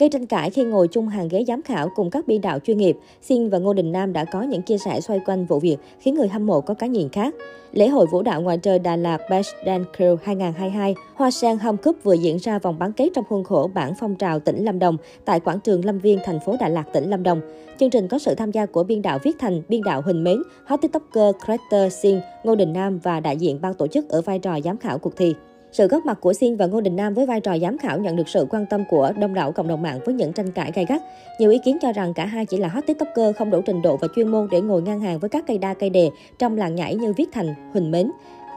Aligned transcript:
Gây 0.00 0.08
tranh 0.08 0.26
cãi 0.26 0.50
khi 0.50 0.64
ngồi 0.64 0.88
chung 0.88 1.08
hàng 1.08 1.28
ghế 1.28 1.44
giám 1.48 1.62
khảo 1.62 1.88
cùng 1.94 2.10
các 2.10 2.26
biên 2.26 2.40
đạo 2.40 2.58
chuyên 2.58 2.78
nghiệp, 2.78 2.96
Xin 3.22 3.50
và 3.50 3.58
Ngô 3.58 3.72
Đình 3.72 3.92
Nam 3.92 4.12
đã 4.12 4.24
có 4.24 4.42
những 4.42 4.62
chia 4.62 4.78
sẻ 4.78 5.00
xoay 5.00 5.20
quanh 5.26 5.46
vụ 5.46 5.58
việc 5.58 5.76
khiến 5.98 6.14
người 6.14 6.28
hâm 6.28 6.46
mộ 6.46 6.60
có 6.60 6.74
cái 6.74 6.88
nhìn 6.88 7.08
khác. 7.08 7.34
Lễ 7.72 7.88
hội 7.88 8.06
vũ 8.06 8.22
đạo 8.22 8.40
ngoài 8.40 8.58
trời 8.58 8.78
Đà 8.78 8.96
Lạt 8.96 9.18
Best 9.30 9.48
Dance 9.66 9.90
Crew 9.96 10.16
2022, 10.22 10.94
Hoa 11.14 11.30
Sen 11.30 11.58
Home 11.58 11.78
Cup 11.84 11.96
vừa 12.02 12.12
diễn 12.12 12.36
ra 12.36 12.58
vòng 12.58 12.78
bán 12.78 12.92
kết 12.92 13.08
trong 13.14 13.24
khuôn 13.28 13.44
khổ 13.44 13.70
bảng 13.74 13.94
phong 14.00 14.14
trào 14.14 14.40
tỉnh 14.40 14.64
Lâm 14.64 14.78
Đồng 14.78 14.96
tại 15.24 15.40
quảng 15.40 15.60
trường 15.60 15.84
Lâm 15.84 15.98
Viên, 15.98 16.18
thành 16.24 16.40
phố 16.40 16.56
Đà 16.60 16.68
Lạt, 16.68 16.84
tỉnh 16.92 17.10
Lâm 17.10 17.22
Đồng. 17.22 17.40
Chương 17.80 17.90
trình 17.90 18.08
có 18.08 18.18
sự 18.18 18.34
tham 18.34 18.50
gia 18.50 18.66
của 18.66 18.84
biên 18.84 19.02
đạo 19.02 19.18
Viết 19.22 19.36
Thành, 19.38 19.62
biên 19.68 19.82
đạo 19.84 20.02
Huỳnh 20.02 20.24
Mến, 20.24 20.42
hot 20.64 20.80
tiktoker 20.80 21.34
Creator 21.44 21.92
Sin, 21.92 22.20
Ngô 22.44 22.54
Đình 22.54 22.72
Nam 22.72 22.98
và 22.98 23.20
đại 23.20 23.36
diện 23.36 23.60
ban 23.60 23.74
tổ 23.74 23.86
chức 23.86 24.08
ở 24.08 24.22
vai 24.22 24.38
trò 24.38 24.60
giám 24.64 24.76
khảo 24.76 24.98
cuộc 24.98 25.16
thi. 25.16 25.34
Sự 25.72 25.86
góp 25.86 26.06
mặt 26.06 26.18
của 26.20 26.32
Xin 26.32 26.56
và 26.56 26.66
Ngô 26.66 26.80
Đình 26.80 26.96
Nam 26.96 27.14
với 27.14 27.26
vai 27.26 27.40
trò 27.40 27.58
giám 27.58 27.78
khảo 27.78 27.98
nhận 27.98 28.16
được 28.16 28.28
sự 28.28 28.46
quan 28.50 28.66
tâm 28.66 28.84
của 28.90 29.12
đông 29.20 29.34
đảo 29.34 29.52
cộng 29.52 29.68
đồng 29.68 29.82
mạng 29.82 29.98
với 30.04 30.14
những 30.14 30.32
tranh 30.32 30.50
cãi 30.50 30.72
gay 30.74 30.84
gắt. 30.88 31.02
Nhiều 31.38 31.50
ý 31.50 31.58
kiến 31.64 31.78
cho 31.82 31.92
rằng 31.92 32.14
cả 32.14 32.26
hai 32.26 32.46
chỉ 32.46 32.56
là 32.56 32.68
hot 32.68 32.86
tiktoker 32.86 33.36
không 33.36 33.50
đủ 33.50 33.60
trình 33.66 33.82
độ 33.82 33.96
và 33.96 34.08
chuyên 34.16 34.28
môn 34.28 34.48
để 34.50 34.60
ngồi 34.60 34.82
ngang 34.82 35.00
hàng 35.00 35.18
với 35.18 35.30
các 35.30 35.44
cây 35.46 35.58
đa 35.58 35.74
cây 35.74 35.90
đề 35.90 36.10
trong 36.38 36.56
làng 36.56 36.74
nhảy 36.74 36.94
như 36.94 37.12
Viết 37.12 37.28
Thành, 37.32 37.54
Huỳnh 37.72 37.90
Mến. 37.90 38.10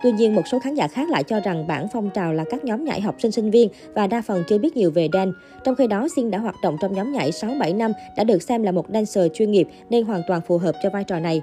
Tuy 0.03 0.11
nhiên, 0.11 0.35
một 0.35 0.47
số 0.47 0.59
khán 0.59 0.75
giả 0.75 0.87
khác 0.87 1.09
lại 1.09 1.23
cho 1.23 1.39
rằng 1.39 1.67
bản 1.67 1.87
phong 1.93 2.09
trào 2.09 2.33
là 2.33 2.43
các 2.49 2.65
nhóm 2.65 2.85
nhảy 2.85 3.01
học 3.01 3.15
sinh 3.19 3.31
sinh 3.31 3.51
viên 3.51 3.69
và 3.93 4.07
đa 4.07 4.21
phần 4.21 4.43
chưa 4.47 4.57
biết 4.57 4.77
nhiều 4.77 4.91
về 4.91 5.09
dance. 5.13 5.31
Trong 5.63 5.75
khi 5.75 5.87
đó, 5.87 6.07
Xin 6.15 6.31
đã 6.31 6.39
hoạt 6.39 6.55
động 6.63 6.77
trong 6.81 6.93
nhóm 6.93 7.11
nhảy 7.11 7.31
6-7 7.31 7.77
năm, 7.77 7.91
đã 8.17 8.23
được 8.23 8.43
xem 8.43 8.63
là 8.63 8.71
một 8.71 8.85
dancer 8.93 9.31
chuyên 9.33 9.51
nghiệp 9.51 9.67
nên 9.89 10.05
hoàn 10.05 10.21
toàn 10.27 10.41
phù 10.47 10.57
hợp 10.57 10.75
cho 10.83 10.89
vai 10.89 11.03
trò 11.03 11.19
này. 11.19 11.41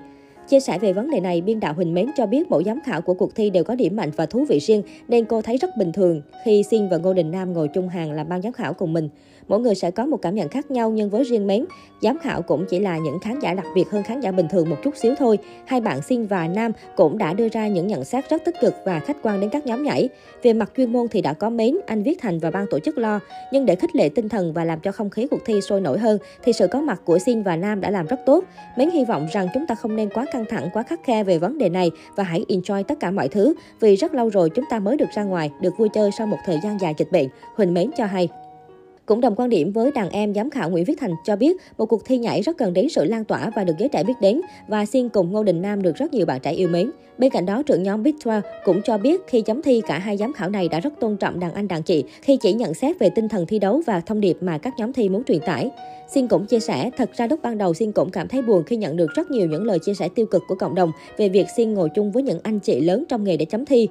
Chia 0.51 0.61
sẻ 0.61 0.79
về 0.79 0.93
vấn 0.93 1.11
đề 1.11 1.21
này, 1.21 1.41
biên 1.41 1.61
đạo 1.61 1.75
Huỳnh 1.75 1.95
Mến 1.95 2.07
cho 2.17 2.27
biết 2.27 2.51
mỗi 2.51 2.65
giám 2.65 2.81
khảo 2.85 3.03
của 3.03 3.15
cuộc 3.15 3.35
thi 3.35 3.51
đều 3.51 3.65
có 3.65 3.75
điểm 3.75 3.97
mạnh 3.97 4.11
và 4.17 4.27
thú 4.27 4.45
vị 4.49 4.59
riêng, 4.59 4.83
nên 5.09 5.25
cô 5.25 5.43
thấy 5.43 5.57
rất 5.57 5.77
bình 5.77 5.93
thường 5.93 6.23
khi 6.45 6.63
Xin 6.63 6.89
và 6.89 6.97
Ngô 6.97 7.15
Đình 7.15 7.31
Nam 7.31 7.53
ngồi 7.53 7.69
chung 7.69 7.89
hàng 7.89 8.13
làm 8.13 8.29
ban 8.29 8.43
giám 8.43 8.53
khảo 8.53 8.75
cùng 8.75 8.93
mình. 8.93 9.09
Mỗi 9.49 9.61
người 9.61 9.75
sẽ 9.75 9.91
có 9.91 10.07
một 10.07 10.17
cảm 10.23 10.35
nhận 10.35 10.49
khác 10.49 10.71
nhau 10.71 10.91
nhưng 10.91 11.11
với 11.11 11.25
riêng 11.25 11.47
Mến, 11.47 11.65
giám 12.03 12.19
khảo 12.19 12.43
cũng 12.43 12.65
chỉ 12.69 12.81
là 12.81 12.99
những 12.99 13.19
khán 13.19 13.41
giả 13.41 13.55
đặc 13.55 13.67
biệt 13.75 13.91
hơn 13.91 14.03
khán 14.03 14.21
giả 14.21 14.33
bình 14.33 14.47
thường 14.51 14.71
một 14.71 14.77
chút 14.85 14.97
xíu 14.97 15.15
thôi. 15.19 15.39
Hai 15.67 15.81
bạn 15.81 16.03
Xin 16.03 16.27
và 16.27 16.49
Nam 16.49 16.73
cũng 16.97 17.19
đã 17.19 17.33
đưa 17.33 17.49
ra 17.49 17.69
những 17.69 17.87
nhận 17.87 18.05
xét 18.05 18.31
rất 18.31 18.45
tích 18.45 18.55
cực 18.61 18.75
và 18.85 19.01
khách 19.01 19.17
quan 19.23 19.41
đến 19.41 19.51
các 19.51 19.67
nhóm 19.67 19.83
nhảy. 19.83 20.09
Về 20.43 20.53
mặt 20.53 20.73
chuyên 20.77 20.93
môn 20.93 21.09
thì 21.09 21.23
đã 21.23 21.33
có 21.33 21.51
Mến, 21.51 21.77
anh 21.87 22.03
Viết 22.03 22.19
Thành 22.21 22.39
và 22.39 22.51
ban 22.51 22.67
tổ 22.71 22.79
chức 22.79 22.99
lo, 22.99 23.21
nhưng 23.53 23.67
để 23.67 23.75
khích 23.75 23.97
lệ 23.97 24.09
tinh 24.09 24.29
thần 24.29 24.53
và 24.53 24.65
làm 24.65 24.81
cho 24.81 24.93
không 24.93 25.11
khí 25.11 25.27
cuộc 25.31 25.41
thi 25.45 25.61
sôi 25.61 25.81
nổi 25.81 25.99
hơn 25.99 26.19
thì 26.43 26.53
sự 26.53 26.67
có 26.67 26.81
mặt 26.81 27.01
của 27.05 27.19
Xin 27.19 27.43
và 27.43 27.57
Nam 27.57 27.81
đã 27.81 27.91
làm 27.91 28.07
rất 28.07 28.21
tốt. 28.27 28.45
Mến 28.77 28.91
hy 28.91 29.05
vọng 29.05 29.27
rằng 29.33 29.49
chúng 29.55 29.67
ta 29.67 29.75
không 29.75 29.97
nên 29.97 30.09
quá 30.15 30.27
căng 30.33 30.45
thẳng, 30.49 30.71
quá 30.73 30.83
khắc 30.83 31.05
khe 31.05 31.25
về 31.25 31.39
vấn 31.39 31.59
đề 31.59 31.69
này 31.69 31.91
và 32.17 32.25
hãy 32.25 32.45
enjoy 32.49 32.83
tất 32.83 33.01
cả 33.01 33.11
mọi 33.11 33.29
thứ 33.29 33.55
vì 33.81 33.97
rất 33.97 34.15
lâu 34.15 34.29
rồi 34.29 34.51
chúng 34.51 34.65
ta 34.71 34.79
mới 34.79 34.97
được 34.97 35.09
ra 35.15 35.23
ngoài, 35.23 35.51
được 35.61 35.79
vui 35.79 35.89
chơi 35.89 36.11
sau 36.19 36.27
một 36.27 36.39
thời 36.45 36.59
gian 36.65 36.81
dài 36.81 36.95
dịch 36.99 37.13
bệnh, 37.13 37.29
Huỳnh 37.57 37.75
Mến 37.75 37.91
cho 37.97 38.05
hay. 38.05 38.29
Cũng 39.11 39.21
đồng 39.21 39.35
quan 39.37 39.49
điểm 39.49 39.73
với 39.73 39.93
đàn 39.93 40.11
em 40.11 40.35
giám 40.35 40.51
khảo 40.51 40.71
Nguyễn 40.71 40.85
Viết 40.85 40.95
Thành 41.01 41.11
cho 41.25 41.37
biết 41.37 41.57
một 41.79 41.87
cuộc 41.87 42.05
thi 42.05 42.19
nhảy 42.19 42.43
rất 42.43 42.59
cần 42.59 42.73
đến 42.73 42.89
sự 42.89 43.05
lan 43.05 43.25
tỏa 43.25 43.51
và 43.57 43.65
được 43.65 43.73
giới 43.79 43.89
trẻ 43.89 44.05
biết 44.05 44.13
đến 44.21 44.41
và 44.69 44.87
Xiên 44.87 45.09
cùng 45.09 45.33
Ngô 45.33 45.43
Đình 45.43 45.63
Nam 45.63 45.83
được 45.83 45.97
rất 45.97 46.13
nhiều 46.13 46.27
bạn 46.27 46.41
trẻ 46.41 46.53
yêu 46.53 46.69
mến. 46.69 46.91
Bên 47.19 47.31
cạnh 47.31 47.47
đó, 47.47 47.63
trưởng 47.63 47.83
nhóm 47.83 48.03
Big 48.03 48.15
12 48.25 48.41
cũng 48.65 48.83
cho 48.83 48.99
biết 48.99 49.21
khi 49.27 49.41
chấm 49.41 49.63
thi 49.63 49.83
cả 49.87 49.99
hai 49.99 50.17
giám 50.17 50.33
khảo 50.33 50.51
này 50.51 50.69
đã 50.69 50.81
rất 50.81 50.93
tôn 51.01 51.17
trọng 51.17 51.41
đàn 51.41 51.55
anh 51.55 51.69
đàn 51.69 51.83
chị 51.83 52.05
khi 52.23 52.37
chỉ 52.37 52.53
nhận 52.53 52.75
xét 52.75 52.99
về 52.99 53.11
tinh 53.11 53.29
thần 53.29 53.47
thi 53.47 53.59
đấu 53.59 53.83
và 53.87 54.01
thông 54.01 54.21
điệp 54.21 54.37
mà 54.41 54.59
các 54.59 54.75
nhóm 54.79 54.93
thi 54.93 55.09
muốn 55.09 55.25
truyền 55.25 55.41
tải. 55.41 55.71
Xin 56.15 56.29
cũng 56.29 56.47
chia 56.47 56.61
sẻ, 56.61 56.91
thật 56.97 57.11
ra 57.17 57.27
lúc 57.27 57.41
ban 57.43 57.59
đầu 57.59 57.75
Xin 57.75 57.93
cũng 57.93 58.11
cảm 58.11 58.29
thấy 58.29 58.43
buồn 58.43 58.63
khi 58.65 58.77
nhận 58.77 58.97
được 58.97 59.11
rất 59.15 59.31
nhiều 59.31 59.47
những 59.47 59.65
lời 59.65 59.79
chia 59.79 59.95
sẻ 59.95 60.09
tiêu 60.15 60.27
cực 60.27 60.43
của 60.49 60.55
cộng 60.55 60.75
đồng 60.75 60.93
về 61.17 61.29
việc 61.29 61.47
Xin 61.57 61.75
ngồi 61.75 61.89
chung 61.95 62.13
với 62.13 62.23
những 62.23 62.41
anh 62.43 62.59
chị 62.59 62.81
lớn 62.81 63.05
trong 63.09 63.25
nghề 63.25 63.37
để 63.37 63.45
chấm 63.45 63.65
thi. 63.65 63.89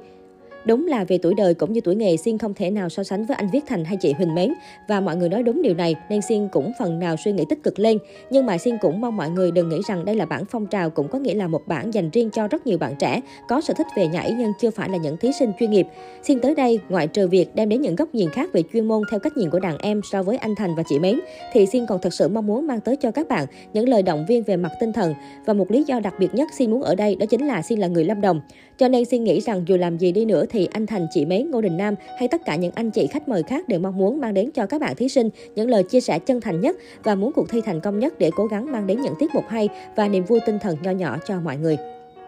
Đúng 0.65 0.88
là 0.88 1.03
về 1.03 1.17
tuổi 1.17 1.33
đời 1.33 1.53
cũng 1.53 1.73
như 1.73 1.81
tuổi 1.81 1.95
nghề, 1.95 2.17
Xiên 2.17 2.38
không 2.38 2.53
thể 2.53 2.71
nào 2.71 2.89
so 2.89 3.03
sánh 3.03 3.25
với 3.25 3.35
anh 3.35 3.49
Viết 3.53 3.63
Thành 3.67 3.85
hay 3.85 3.97
chị 3.97 4.13
Huỳnh 4.13 4.35
Mến. 4.35 4.53
Và 4.88 4.99
mọi 4.99 5.16
người 5.16 5.29
nói 5.29 5.43
đúng 5.43 5.61
điều 5.61 5.73
này 5.73 5.95
nên 6.09 6.21
Xiên 6.21 6.47
cũng 6.47 6.71
phần 6.79 6.99
nào 6.99 7.16
suy 7.17 7.31
nghĩ 7.31 7.45
tích 7.49 7.63
cực 7.63 7.79
lên. 7.79 7.97
Nhưng 8.29 8.45
mà 8.45 8.57
Xiên 8.57 8.77
cũng 8.81 9.01
mong 9.01 9.17
mọi 9.17 9.29
người 9.29 9.51
đừng 9.51 9.69
nghĩ 9.69 9.77
rằng 9.88 10.05
đây 10.05 10.16
là 10.16 10.25
bản 10.25 10.45
phong 10.45 10.66
trào 10.66 10.89
cũng 10.89 11.07
có 11.07 11.19
nghĩa 11.19 11.33
là 11.33 11.47
một 11.47 11.61
bản 11.67 11.93
dành 11.93 12.09
riêng 12.09 12.29
cho 12.29 12.47
rất 12.47 12.67
nhiều 12.67 12.77
bạn 12.77 12.95
trẻ 12.99 13.21
có 13.47 13.61
sở 13.61 13.73
thích 13.73 13.88
về 13.97 14.07
nhảy 14.07 14.35
nhưng 14.38 14.51
chưa 14.61 14.69
phải 14.69 14.89
là 14.89 14.97
những 14.97 15.17
thí 15.17 15.31
sinh 15.39 15.51
chuyên 15.59 15.72
nghiệp. 15.72 15.88
Xiên 16.23 16.39
tới 16.39 16.56
đây, 16.56 16.79
ngoại 16.89 17.07
trừ 17.07 17.28
việc 17.28 17.55
đem 17.55 17.69
đến 17.69 17.81
những 17.81 17.95
góc 17.95 18.16
nhìn 18.16 18.29
khác 18.29 18.50
về 18.53 18.63
chuyên 18.73 18.88
môn 18.88 19.03
theo 19.11 19.19
cách 19.19 19.38
nhìn 19.38 19.50
của 19.50 19.59
đàn 19.59 19.78
em 19.78 20.01
so 20.11 20.23
với 20.23 20.38
anh 20.38 20.55
Thành 20.55 20.75
và 20.75 20.84
chị 20.89 21.00
Mến, 21.00 21.19
thì 21.53 21.66
Xiên 21.66 21.85
còn 21.85 22.00
thật 22.01 22.13
sự 22.13 22.28
mong 22.28 22.47
muốn 22.47 22.67
mang 22.67 22.79
tới 22.79 22.95
cho 22.95 23.11
các 23.11 23.28
bạn 23.28 23.45
những 23.73 23.89
lời 23.89 24.01
động 24.01 24.25
viên 24.28 24.44
về 24.44 24.57
mặt 24.57 24.72
tinh 24.79 24.94
thần. 24.94 25.13
Và 25.45 25.53
một 25.53 25.72
lý 25.72 25.84
do 25.88 26.00
đặc 26.00 26.13
biệt 26.19 26.34
nhất 26.34 26.47
Xiên 26.57 26.72
muốn 26.72 26.81
ở 26.81 26.95
đây 26.95 27.16
đó 27.16 27.25
chính 27.25 27.47
là 27.47 27.61
Xiên 27.61 27.79
là 27.79 27.88
người 27.88 28.05
Lâm 28.05 28.22
Đồng. 28.22 28.41
Cho 28.78 28.88
nên 28.88 29.05
Xiên 29.05 29.23
nghĩ 29.23 29.41
rằng 29.41 29.63
dù 29.67 29.78
làm 29.78 29.97
gì 29.97 30.11
đi 30.11 30.25
nữa 30.25 30.45
thì 30.50 30.59
anh 30.66 30.86
Thành, 30.86 31.08
chị 31.12 31.25
Mế, 31.25 31.42
Ngô 31.42 31.62
Đình 31.62 31.78
Nam 31.78 31.96
hay 32.20 32.28
tất 32.28 32.46
cả 32.46 32.56
những 32.56 32.72
anh 32.75 32.92
chị 32.92 33.08
khách 33.08 33.28
mời 33.28 33.44
khác 33.44 33.68
đều 33.68 33.80
mong 33.80 33.97
muốn 33.97 34.20
mang 34.20 34.34
đến 34.34 34.52
cho 34.52 34.66
các 34.66 34.81
bạn 34.81 34.96
thí 34.96 35.09
sinh 35.09 35.30
những 35.56 35.70
lời 35.70 35.84
chia 35.84 36.02
sẻ 36.02 36.20
chân 36.20 36.42
thành 36.42 36.62
nhất 36.62 36.75
và 37.03 37.16
muốn 37.16 37.31
cuộc 37.36 37.50
thi 37.50 37.62
thành 37.62 37.81
công 37.81 38.00
nhất 38.00 38.20
để 38.20 38.31
cố 38.36 38.46
gắng 38.46 38.72
mang 38.72 38.88
đến 38.88 39.02
những 39.02 39.14
tiết 39.20 39.36
mục 39.36 39.44
hay 39.47 39.70
và 39.96 40.08
niềm 40.08 40.24
vui 40.24 40.40
tinh 40.46 40.59
thần 40.59 40.78
nho 40.81 40.92
nhỏ 40.92 41.18
cho 41.28 41.40
mọi 41.40 41.58
người. 41.58 41.78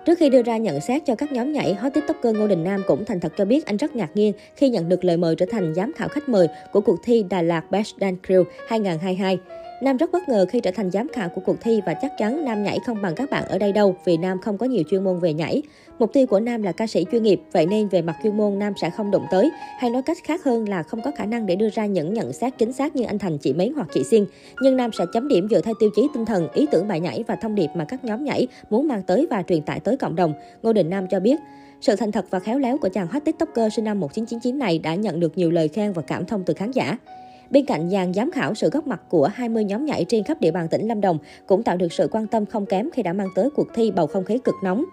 Trước 0.06 0.18
khi 0.18 0.30
đưa 0.30 0.44
ra 0.44 0.58
nhận 0.58 0.82
xét 0.82 1.06
cho 1.06 1.16
các 1.16 1.32
nhóm 1.32 1.54
nhảy, 1.54 1.74
hot 1.74 1.94
tiktoker 1.94 2.36
Ngô 2.36 2.48
Đình 2.48 2.64
Nam 2.64 2.84
cũng 2.88 3.06
thành 3.06 3.20
thật 3.20 3.34
cho 3.38 3.46
biết 3.46 3.66
anh 3.66 3.78
rất 3.78 3.96
ngạc 3.96 4.10
nhiên 4.14 4.34
khi 4.56 4.70
nhận 4.70 4.90
được 4.90 5.06
lời 5.06 5.18
mời 5.18 5.36
trở 5.36 5.46
thành 5.52 5.74
giám 5.74 5.94
khảo 5.94 6.08
khách 6.08 6.30
mời 6.30 6.48
của 6.72 6.82
cuộc 6.82 7.00
thi 7.04 7.26
Đà 7.30 7.42
Lạt 7.42 7.72
Best 7.72 7.96
Dance 8.02 8.20
Crew 8.28 8.44
2022. 8.68 9.38
Nam 9.82 9.98
rất 9.98 10.12
bất 10.12 10.30
ngờ 10.30 10.46
khi 10.50 10.60
trở 10.60 10.72
thành 10.72 10.92
giám 10.92 11.08
khảo 11.14 11.30
của 11.30 11.42
cuộc 11.46 11.62
thi 11.62 11.82
và 11.86 11.94
chắc 11.94 12.12
chắn 12.18 12.46
Nam 12.46 12.64
nhảy 12.64 12.80
không 12.86 13.02
bằng 13.02 13.16
các 13.16 13.30
bạn 13.30 13.46
ở 13.46 13.58
đây 13.58 13.72
đâu 13.72 13.96
vì 14.06 14.18
Nam 14.18 14.40
không 14.42 14.58
có 14.58 14.66
nhiều 14.66 14.84
chuyên 14.90 15.04
môn 15.04 15.20
về 15.20 15.34
nhảy. 15.34 15.62
Mục 16.00 16.14
tiêu 16.14 16.28
của 16.28 16.40
Nam 16.40 16.64
là 16.64 16.72
ca 16.72 16.88
sĩ 16.88 17.06
chuyên 17.12 17.24
nghiệp, 17.24 17.42
vậy 17.52 17.66
nên 17.66 17.88
về 17.88 18.02
mặt 18.02 18.16
chuyên 18.24 18.38
môn 18.38 18.60
Nam 18.60 18.74
sẽ 18.82 18.90
không 18.90 19.12
đụng 19.12 19.26
tới, 19.32 19.52
hay 19.80 19.90
nói 19.90 20.02
cách 20.02 20.18
khác 20.24 20.44
hơn 20.44 20.70
là 20.70 20.84
không 20.84 21.02
có 21.02 21.12
khả 21.12 21.26
năng 21.26 21.46
để 21.46 21.56
đưa 21.56 21.70
ra 21.70 21.86
những 21.86 22.14
nhận 22.14 22.34
xét 22.34 22.58
chính 22.58 22.74
xác 22.74 22.96
như 22.96 23.04
anh 23.04 23.20
Thành, 23.20 23.38
chị 23.38 23.54
Mấy 23.54 23.72
hoặc 23.76 23.88
chị 23.94 24.04
Xiên. 24.04 24.26
Nhưng 24.62 24.78
Nam 24.78 24.92
sẽ 24.92 25.06
chấm 25.14 25.28
điểm 25.28 25.48
dựa 25.50 25.62
theo 25.62 25.74
tiêu 25.80 25.90
chí 25.96 26.08
tinh 26.14 26.26
thần, 26.26 26.48
ý 26.54 26.66
tưởng 26.72 26.88
bài 26.88 27.00
nhảy 27.00 27.24
và 27.28 27.36
thông 27.36 27.56
điệp 27.56 27.70
mà 27.76 27.86
các 27.86 28.06
nhóm 28.06 28.24
nhảy 28.24 28.48
muốn 28.70 28.88
mang 28.88 29.04
tới 29.04 29.28
và 29.30 29.44
truyền 29.44 29.62
tải 29.62 29.80
tới 29.80 29.98
cộng 29.98 30.16
đồng. 30.16 30.34
Ngô 30.64 30.74
Đình 30.74 30.90
Nam 30.90 31.08
cho 31.08 31.20
biết, 31.20 31.40
sự 31.82 31.96
thành 31.96 32.12
thật 32.12 32.26
và 32.30 32.40
khéo 32.40 32.60
léo 32.60 32.78
của 32.78 32.90
chàng 32.90 33.08
hot 33.08 33.26
tiktoker 33.26 33.74
sinh 33.74 33.86
năm 33.86 34.00
1999 34.00 34.60
này 34.60 34.80
đã 34.80 34.96
nhận 34.96 35.20
được 35.20 35.38
nhiều 35.38 35.52
lời 35.52 35.68
khen 35.68 35.94
và 35.94 36.02
cảm 36.02 36.26
thông 36.26 36.44
từ 36.44 36.54
khán 36.54 36.72
giả. 36.72 36.98
Bên 37.52 37.66
cạnh 37.66 37.90
dàn 37.90 38.14
giám 38.14 38.32
khảo, 38.32 38.54
sự 38.54 38.70
góp 38.70 38.88
mặt 38.88 39.02
của 39.10 39.30
20 39.34 39.64
nhóm 39.64 39.86
nhảy 39.86 40.06
trên 40.06 40.24
khắp 40.24 40.42
địa 40.42 40.52
bàn 40.52 40.68
tỉnh 40.68 40.88
Lâm 40.88 41.02
Đồng 41.02 41.18
cũng 41.46 41.64
tạo 41.64 41.78
được 41.78 41.94
sự 41.94 42.08
quan 42.12 42.28
tâm 42.28 42.46
không 42.46 42.66
kém 42.66 42.90
khi 42.94 43.04
đã 43.04 43.14
mang 43.14 43.28
tới 43.36 43.50
cuộc 43.56 43.68
thi 43.74 43.92
bầu 43.92 44.08
không 44.08 44.26
khí 44.26 44.38
cực 44.38 44.56
nóng. 44.64 44.86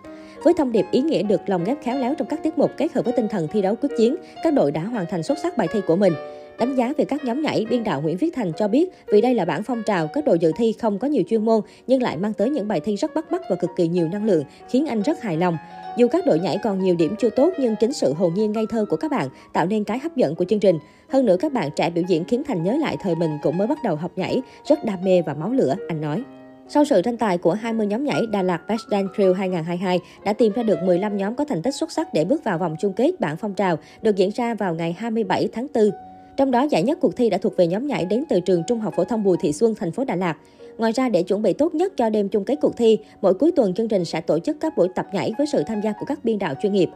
Với 0.45 0.55
thông 0.55 0.73
điệp 0.73 0.87
ý 0.91 1.01
nghĩa 1.01 1.23
được 1.23 1.41
lồng 1.47 1.65
ghép 1.65 1.83
khéo 1.83 1.99
léo 1.99 2.15
trong 2.15 2.29
các 2.29 2.43
tiết 2.43 2.59
mục 2.59 2.71
kết 2.77 2.93
hợp 2.93 3.05
với 3.05 3.15
tinh 3.17 3.29
thần 3.29 3.49
thi 3.49 3.63
đấu 3.63 3.75
quyết 3.83 3.89
chiến, 3.99 4.17
các 4.45 4.55
đội 4.55 4.73
đã 4.73 4.85
hoàn 4.85 5.07
thành 5.07 5.23
xuất 5.23 5.39
sắc 5.39 5.57
bài 5.57 5.69
thi 5.73 5.81
của 5.87 5.97
mình. 5.97 6.13
Đánh 6.59 6.75
giá 6.75 6.93
về 6.97 7.05
các 7.05 7.25
nhóm 7.25 7.43
nhảy, 7.43 7.67
biên 7.71 7.85
đạo 7.85 8.01
Nguyễn 8.01 8.17
Viết 8.17 8.35
Thành 8.35 8.53
cho 8.53 8.69
biết 8.69 8.89
vì 9.13 9.21
đây 9.21 9.35
là 9.35 9.45
bản 9.45 9.63
phong 9.63 9.83
trào, 9.87 10.07
các 10.07 10.25
đội 10.25 10.39
dự 10.39 10.53
thi 10.57 10.73
không 10.73 10.99
có 10.99 11.09
nhiều 11.09 11.23
chuyên 11.29 11.45
môn 11.45 11.61
nhưng 11.87 12.03
lại 12.03 12.17
mang 12.17 12.33
tới 12.33 12.51
những 12.51 12.69
bài 12.69 12.81
thi 12.81 12.97
rất 12.97 13.15
bắt 13.15 13.33
mắt 13.33 13.43
và 13.51 13.57
cực 13.57 13.71
kỳ 13.77 13.89
nhiều 13.89 14.09
năng 14.09 14.25
lượng, 14.25 14.45
khiến 14.69 14.87
anh 14.87 15.03
rất 15.03 15.23
hài 15.23 15.37
lòng. 15.37 15.57
Dù 15.97 16.09
các 16.09 16.27
đội 16.27 16.39
nhảy 16.39 16.59
còn 16.65 16.79
nhiều 16.85 16.95
điểm 16.95 17.15
chưa 17.19 17.31
tốt 17.31 17.53
nhưng 17.59 17.77
chính 17.81 17.93
sự 17.93 18.13
hồn 18.13 18.35
nhiên 18.35 18.53
ngây 18.53 18.67
thơ 18.71 18.85
của 18.91 18.97
các 18.97 19.11
bạn 19.11 19.29
tạo 19.53 19.67
nên 19.67 19.85
cái 19.85 19.99
hấp 19.99 20.17
dẫn 20.17 20.35
của 20.35 20.45
chương 20.45 20.61
trình. 20.61 20.79
Hơn 21.09 21.27
nữa 21.27 21.37
các 21.41 21.53
bạn 21.53 21.71
trẻ 21.77 21.91
biểu 21.91 22.05
diễn 22.09 22.25
khiến 22.25 22.43
Thành 22.45 22.63
nhớ 22.63 22.77
lại 22.81 22.97
thời 23.01 23.15
mình 23.15 23.39
cũng 23.43 23.59
mới 23.59 23.67
bắt 23.67 23.79
đầu 23.85 23.97
học 23.97 24.11
nhảy, 24.17 24.43
rất 24.69 24.85
đam 24.85 25.05
mê 25.05 25.23
và 25.23 25.35
máu 25.35 25.53
lửa, 25.53 25.75
anh 25.89 26.01
nói. 26.01 26.23
Sau 26.69 26.85
sự 26.85 27.03
tranh 27.03 27.17
tài 27.17 27.39
của 27.39 27.53
20 27.53 27.87
nhóm 27.87 28.05
nhảy, 28.05 28.27
Đà 28.33 28.43
Lạt 28.43 28.61
Best 28.69 28.83
Dance 28.91 29.13
Crew 29.17 29.33
2022 29.35 30.01
đã 30.25 30.33
tìm 30.33 30.53
ra 30.53 30.63
được 30.63 30.79
15 30.83 31.17
nhóm 31.17 31.35
có 31.35 31.45
thành 31.45 31.63
tích 31.63 31.75
xuất 31.75 31.93
sắc 31.93 32.15
để 32.15 32.25
bước 32.25 32.45
vào 32.45 32.59
vòng 32.59 32.77
chung 32.81 32.93
kết 32.93 33.21
bảng 33.21 33.37
phong 33.37 33.55
trào, 33.55 33.77
được 34.03 34.17
diễn 34.17 34.31
ra 34.35 34.55
vào 34.55 34.75
ngày 34.75 34.93
27 34.99 35.49
tháng 35.53 35.67
4. 35.75 35.91
Trong 36.39 36.51
đó, 36.51 36.63
giải 36.63 36.83
nhất 36.83 36.99
cuộc 37.01 37.17
thi 37.17 37.31
đã 37.31 37.39
thuộc 37.39 37.57
về 37.57 37.67
nhóm 37.67 37.87
nhảy 37.87 38.05
đến 38.05 38.25
từ 38.29 38.41
trường 38.41 38.63
Trung 38.67 38.81
học 38.81 38.95
phổ 38.97 39.05
thông 39.05 39.25
Bùi 39.25 39.37
Thị 39.41 39.53
Xuân, 39.53 39.75
thành 39.75 39.93
phố 39.93 40.05
Đà 40.05 40.17
Lạt. 40.17 40.37
Ngoài 40.79 40.93
ra, 40.93 41.09
để 41.09 41.23
chuẩn 41.23 41.43
bị 41.43 41.53
tốt 41.53 41.75
nhất 41.75 41.93
cho 41.97 42.11
đêm 42.11 42.29
chung 42.29 42.45
kết 42.45 42.57
cuộc 42.61 42.77
thi, 42.77 42.99
mỗi 43.23 43.35
cuối 43.35 43.53
tuần 43.53 43.75
chương 43.75 43.89
trình 43.89 44.05
sẽ 44.05 44.21
tổ 44.21 44.39
chức 44.39 44.57
các 44.61 44.77
buổi 44.77 44.89
tập 44.95 45.07
nhảy 45.13 45.33
với 45.39 45.47
sự 45.47 45.63
tham 45.67 45.81
gia 45.81 45.93
của 45.93 46.07
các 46.07 46.25
biên 46.25 46.39
đạo 46.39 46.55
chuyên 46.63 46.73
nghiệp. 46.73 46.89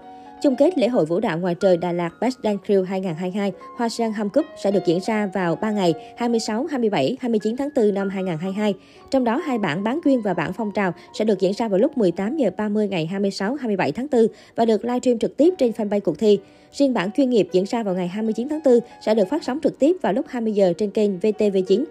Chung 0.43 0.57
kết 0.57 0.79
lễ 0.79 0.89
hội 0.89 1.07
vũ 1.07 1.21
đạo 1.21 1.39
ngoài 1.39 1.55
trời 1.55 1.77
Đà 1.77 1.93
Lạt 1.93 2.11
Best 2.21 2.37
Dance 2.43 2.63
Crew 2.67 2.85
2022 2.85 3.53
Hoa 3.77 3.89
Sang 3.89 4.13
Ham 4.13 4.29
Cup 4.29 4.47
sẽ 4.63 4.71
được 4.71 4.81
diễn 4.87 4.99
ra 5.07 5.31
vào 5.35 5.57
3 5.57 5.71
ngày 5.71 5.95
26, 6.17 6.67
27, 6.67 7.17
29 7.21 7.57
tháng 7.57 7.69
4 7.77 7.95
năm 7.95 8.09
2022. 8.09 8.75
Trong 9.11 9.25
đó 9.25 9.37
hai 9.37 9.59
bản 9.59 9.85
bán 9.85 10.01
chuyên 10.05 10.21
và 10.21 10.35
bản 10.35 10.53
phong 10.53 10.73
trào 10.73 10.93
sẽ 11.19 11.25
được 11.25 11.41
diễn 11.41 11.53
ra 11.53 11.69
vào 11.69 11.79
lúc 11.79 11.99
18 11.99 12.37
giờ 12.37 12.51
30 12.57 12.89
ngày 12.89 13.07
26, 13.07 13.55
27 13.55 13.93
tháng 13.93 14.07
4 14.13 14.27
và 14.57 14.65
được 14.65 14.85
livestream 14.85 15.19
trực 15.19 15.37
tiếp 15.37 15.55
trên 15.59 15.71
fanpage 15.71 16.01
cuộc 16.01 16.19
thi. 16.19 16.39
Riêng 16.73 16.95
bản 16.95 17.11
chuyên 17.17 17.31
nghiệp 17.31 17.49
diễn 17.53 17.65
ra 17.65 17.83
vào 17.83 17.95
ngày 17.95 18.09
29 18.09 18.49
tháng 18.49 18.61
4 18.65 18.79
sẽ 19.07 19.15
được 19.15 19.29
phát 19.31 19.45
sóng 19.45 19.59
trực 19.63 19.79
tiếp 19.79 19.97
vào 20.03 20.13
lúc 20.13 20.27
20 20.29 20.53
giờ 20.53 20.73
trên 20.79 20.91
kênh 20.91 21.19
VTV9 21.19 21.85